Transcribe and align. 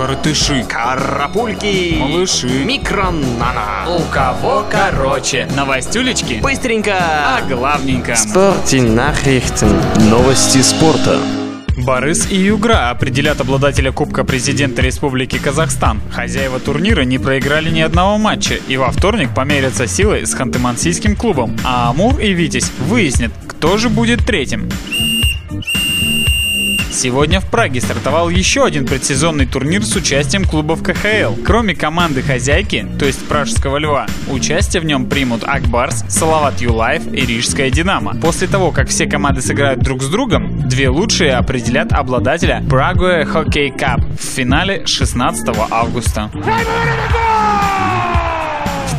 Коротыши. 0.00 0.64
Карапульки. 0.66 1.96
Малыши. 1.98 2.64
Микронана. 2.64 3.84
У 3.86 4.00
кого 4.10 4.64
короче. 4.70 5.46
Новостюлечки. 5.54 6.40
Быстренько. 6.42 6.94
А 6.98 7.42
главненько. 7.46 8.12
Nachrichten. 8.12 9.78
Новости 10.08 10.62
спорта. 10.62 11.18
Борис 11.76 12.30
и 12.30 12.36
Югра 12.36 12.88
определят 12.88 13.42
обладателя 13.42 13.92
Кубка 13.92 14.24
Президента 14.24 14.80
Республики 14.80 15.38
Казахстан. 15.38 16.00
Хозяева 16.10 16.60
турнира 16.60 17.02
не 17.02 17.18
проиграли 17.18 17.68
ни 17.68 17.80
одного 17.80 18.16
матча 18.16 18.54
и 18.54 18.78
во 18.78 18.90
вторник 18.92 19.34
померятся 19.34 19.86
силой 19.86 20.24
с 20.24 20.34
Ханты-Мансийским 20.34 21.14
клубом. 21.14 21.58
А 21.62 21.90
Амур 21.90 22.18
и 22.18 22.32
Витязь 22.32 22.72
выяснят, 22.88 23.32
кто 23.46 23.76
же 23.76 23.90
будет 23.90 24.24
третьим. 24.24 24.66
Сегодня 27.00 27.40
в 27.40 27.46
Праге 27.46 27.80
стартовал 27.80 28.28
еще 28.28 28.62
один 28.62 28.84
предсезонный 28.84 29.46
турнир 29.46 29.82
с 29.82 29.96
участием 29.96 30.44
клубов 30.44 30.82
КХЛ. 30.82 31.32
Кроме 31.46 31.74
команды 31.74 32.20
хозяйки, 32.20 32.86
то 32.98 33.06
есть 33.06 33.26
Пражского 33.26 33.78
Льва, 33.78 34.06
участие 34.28 34.82
в 34.82 34.84
нем 34.84 35.06
примут 35.06 35.42
Акбарс, 35.44 36.04
Салават 36.10 36.60
Юлаев 36.60 37.10
и 37.10 37.24
Рижская 37.24 37.70
Динамо. 37.70 38.20
После 38.20 38.48
того, 38.48 38.70
как 38.70 38.88
все 38.88 39.06
команды 39.06 39.40
сыграют 39.40 39.80
друг 39.80 40.02
с 40.02 40.10
другом, 40.10 40.68
две 40.68 40.90
лучшие 40.90 41.36
определят 41.36 41.90
обладателя 41.90 42.62
Prague 42.68 43.24
Hockey 43.24 43.74
Cup 43.74 44.18
в 44.18 44.22
финале 44.22 44.84
16 44.84 45.56
августа. 45.70 46.30
В 46.34 46.46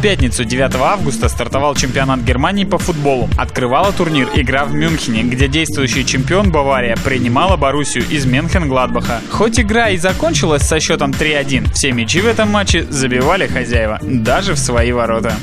пятницу 0.01 0.43
9 0.43 0.75
августа 0.75 1.29
стартовал 1.29 1.75
чемпионат 1.75 2.21
Германии 2.21 2.65
по 2.65 2.79
футболу. 2.79 3.29
Открывала 3.37 3.91
турнир 3.91 4.27
игра 4.33 4.65
в 4.65 4.73
Мюнхене, 4.73 5.23
где 5.23 5.47
действующий 5.47 6.05
чемпион 6.05 6.51
Бавария 6.51 6.95
принимала 6.95 7.55
Боруссию 7.55 8.03
из 8.09 8.25
Менхен-Гладбаха. 8.25 9.21
Хоть 9.29 9.59
игра 9.59 9.89
и 9.89 9.97
закончилась 9.97 10.63
со 10.63 10.79
счетом 10.79 11.11
3-1, 11.11 11.73
все 11.73 11.91
мячи 11.91 12.19
в 12.19 12.25
этом 12.25 12.49
матче 12.49 12.85
забивали 12.89 13.47
хозяева, 13.47 13.99
даже 14.01 14.55
в 14.55 14.59
свои 14.59 14.91
ворота. 14.91 15.35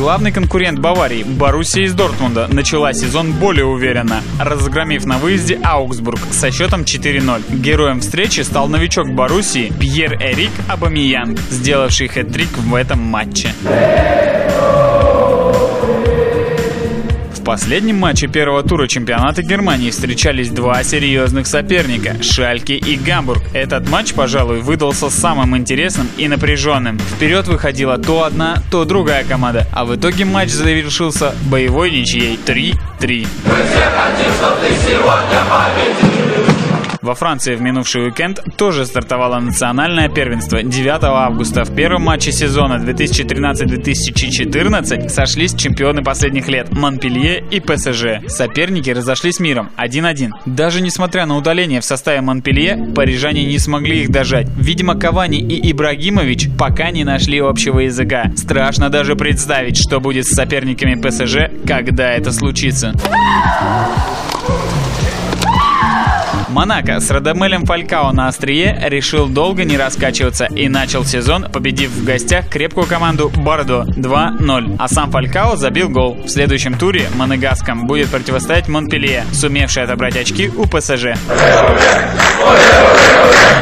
Главный 0.00 0.32
конкурент 0.32 0.78
Баварии, 0.78 1.22
Боруссия 1.22 1.84
из 1.84 1.92
Дортмунда, 1.92 2.48
начала 2.48 2.94
сезон 2.94 3.32
более 3.32 3.66
уверенно, 3.66 4.22
разгромив 4.40 5.04
на 5.04 5.18
выезде 5.18 5.60
Аугсбург 5.62 6.18
со 6.30 6.50
счетом 6.50 6.84
4-0. 6.84 7.60
Героем 7.60 8.00
встречи 8.00 8.40
стал 8.40 8.66
новичок 8.68 9.10
Боруссии 9.10 9.70
Пьер-Эрик 9.78 10.52
Абамиянг, 10.68 11.38
сделавший 11.50 12.08
хэт-трик 12.08 12.48
в 12.56 12.74
этом 12.76 12.98
матче. 13.00 13.52
Последнем 17.50 17.98
матче 17.98 18.28
первого 18.28 18.62
тура 18.62 18.86
чемпионата 18.86 19.42
Германии 19.42 19.90
встречались 19.90 20.50
два 20.50 20.84
серьезных 20.84 21.48
соперника– 21.48 22.14
Шальке 22.22 22.76
и 22.76 22.94
Гамбург. 22.94 23.42
Этот 23.52 23.88
матч, 23.88 24.14
пожалуй, 24.14 24.60
выдался 24.60 25.10
самым 25.10 25.56
интересным 25.56 26.08
и 26.16 26.28
напряженным. 26.28 27.00
Вперед 27.00 27.48
выходила 27.48 27.98
то 27.98 28.22
одна, 28.22 28.62
то 28.70 28.84
другая 28.84 29.24
команда, 29.24 29.66
а 29.72 29.84
в 29.84 29.96
итоге 29.96 30.24
матч 30.26 30.50
завершился 30.50 31.34
боевой 31.50 31.90
ничьей 31.90 32.38
3-3. 32.46 33.26
Во 37.02 37.14
Франции 37.14 37.54
в 37.54 37.62
минувший 37.62 38.04
уикенд 38.04 38.40
тоже 38.58 38.84
стартовало 38.84 39.40
национальное 39.40 40.10
первенство. 40.10 40.62
9 40.62 41.02
августа 41.02 41.64
в 41.64 41.74
первом 41.74 42.02
матче 42.02 42.30
сезона 42.30 42.74
2013-2014 42.74 45.08
сошлись 45.08 45.54
чемпионы 45.54 46.02
последних 46.02 46.48
лет 46.48 46.70
Монпелье 46.70 47.42
и 47.50 47.58
ПСЖ. 47.58 48.28
Соперники 48.28 48.90
разошлись 48.90 49.40
миром 49.40 49.70
1-1. 49.78 50.32
Даже 50.44 50.82
несмотря 50.82 51.24
на 51.24 51.38
удаление 51.38 51.80
в 51.80 51.86
составе 51.86 52.20
Монпелье, 52.20 52.92
парижане 52.94 53.46
не 53.46 53.58
смогли 53.58 54.02
их 54.02 54.10
дожать. 54.10 54.46
Видимо, 54.58 54.94
Кавани 54.94 55.40
и 55.40 55.72
Ибрагимович 55.72 56.50
пока 56.58 56.90
не 56.90 57.04
нашли 57.04 57.38
общего 57.38 57.80
языка. 57.80 58.30
Страшно 58.36 58.90
даже 58.90 59.16
представить, 59.16 59.78
что 59.78 60.00
будет 60.00 60.26
с 60.26 60.34
соперниками 60.34 61.00
ПСЖ, 61.00 61.48
когда 61.66 62.12
это 62.12 62.30
случится. 62.30 62.92
Монако 66.60 67.00
с 67.00 67.10
Радамелем 67.10 67.64
Фалькао 67.64 68.12
на 68.12 68.28
острие 68.28 68.78
решил 68.82 69.28
долго 69.28 69.64
не 69.64 69.78
раскачиваться 69.78 70.44
и 70.44 70.68
начал 70.68 71.06
сезон, 71.06 71.50
победив 71.50 71.90
в 71.90 72.04
гостях 72.04 72.50
крепкую 72.50 72.86
команду 72.86 73.32
Бордо 73.34 73.86
2-0. 73.96 74.76
А 74.78 74.88
сам 74.88 75.10
Фалькао 75.10 75.56
забил 75.56 75.88
гол. 75.88 76.18
В 76.22 76.28
следующем 76.28 76.76
туре 76.76 77.08
Монегаском 77.16 77.86
будет 77.86 78.10
противостоять 78.10 78.68
Монпелье, 78.68 79.24
сумевший 79.32 79.84
отобрать 79.84 80.18
очки 80.18 80.50
у 80.54 80.66
ПСЖ. 80.66 81.16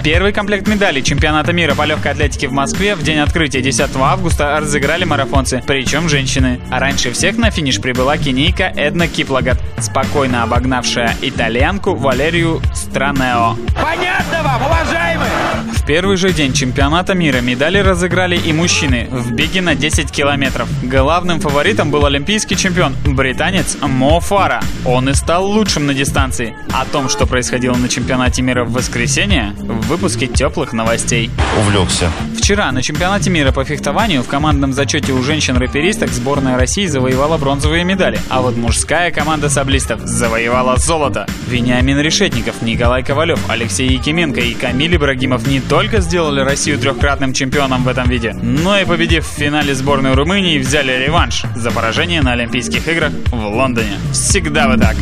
Первый 0.02 0.32
комплект 0.32 0.66
медалей 0.66 1.02
чемпионата 1.02 1.52
мира 1.52 1.74
по 1.74 1.84
легкой 1.84 2.12
атлетике 2.12 2.48
в 2.48 2.52
Москве 2.52 2.94
в 2.94 3.02
день 3.02 3.18
открытия 3.18 3.60
10 3.60 3.90
августа 3.96 4.58
разыграли 4.60 5.04
марафонцы, 5.04 5.62
причем 5.66 6.08
женщины. 6.08 6.60
А 6.70 6.78
раньше 6.78 7.12
всех 7.12 7.36
на 7.36 7.50
финиш 7.50 7.80
прибыла 7.80 8.16
кенийка 8.16 8.72
Эдна 8.74 9.06
Киплагат, 9.06 9.58
спокойно 9.78 10.42
обогнавшая 10.44 11.14
итальянку 11.22 11.94
Валерию 11.94 12.60
Странео. 12.90 13.56
Понятно 13.80 14.42
вам, 14.42 14.62
уважаемые! 14.62 15.28
В 15.72 15.84
первый 15.84 16.16
же 16.16 16.32
день 16.32 16.52
чемпионата 16.52 17.14
мира 17.14 17.40
медали 17.40 17.78
разыграли 17.78 18.36
и 18.36 18.52
мужчины 18.52 19.08
в 19.10 19.32
беге 19.32 19.62
на 19.62 19.74
10 19.74 20.10
километров. 20.10 20.68
Главным 20.82 21.40
фаворитом 21.40 21.90
был 21.90 22.04
олимпийский 22.04 22.56
чемпион, 22.56 22.94
британец 23.06 23.78
Мо 23.80 24.20
Фара. 24.20 24.62
Он 24.84 25.08
и 25.08 25.14
стал 25.14 25.46
лучшим 25.46 25.86
на 25.86 25.94
дистанции. 25.94 26.54
О 26.72 26.84
том, 26.84 27.08
что 27.08 27.26
происходило 27.26 27.74
на 27.74 27.88
чемпионате 27.88 28.42
мира 28.42 28.64
в 28.64 28.72
воскресенье, 28.72 29.54
в 29.58 29.86
выпуске 29.86 30.26
теплых 30.26 30.72
новостей. 30.72 31.30
Увлекся. 31.58 32.10
Вчера 32.36 32.70
на 32.72 32.82
чемпионате 32.82 33.30
мира 33.30 33.52
по 33.52 33.64
фехтованию 33.64 34.22
в 34.22 34.28
командном 34.28 34.72
зачете 34.72 35.12
у 35.12 35.22
женщин-рэперисток 35.22 36.10
сборная 36.10 36.58
России 36.58 36.86
завоевала 36.86 37.38
бронзовые 37.38 37.84
медали, 37.84 38.18
а 38.28 38.42
вот 38.42 38.56
мужская 38.56 39.10
команда 39.10 39.48
саблистов 39.48 40.00
завоевала 40.00 40.76
золото. 40.76 41.26
Вениамин 41.48 41.98
Решетников, 42.00 42.60
Николай 42.78 43.02
Ковалев, 43.02 43.40
Алексей 43.50 43.88
Якименко 43.88 44.38
и 44.38 44.54
Камиль 44.54 44.94
Ибрагимов 44.94 45.44
не 45.48 45.60
только 45.60 45.98
сделали 45.98 46.42
Россию 46.42 46.78
трехкратным 46.78 47.32
чемпионом 47.32 47.82
в 47.82 47.88
этом 47.88 48.08
виде, 48.08 48.32
но 48.32 48.78
и 48.78 48.84
победив 48.84 49.26
в 49.26 49.36
финале 49.36 49.74
сборной 49.74 50.14
Румынии, 50.14 50.60
взяли 50.60 50.92
реванш 50.92 51.42
за 51.56 51.72
поражение 51.72 52.22
на 52.22 52.34
Олимпийских 52.34 52.86
играх 52.86 53.10
в 53.32 53.46
Лондоне. 53.46 53.94
Всегда 54.12 54.68
вы 54.68 54.78
так. 54.78 54.94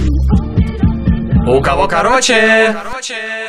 У 1.47 1.60
кого 1.60 1.87
короче? 1.87 2.75
Короче. 2.82 3.46